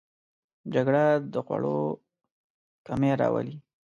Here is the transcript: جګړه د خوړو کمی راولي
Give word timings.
جګړه 0.73 1.03
د 1.33 1.35
خوړو 1.45 1.77
کمی 2.87 3.11
راولي 3.21 3.55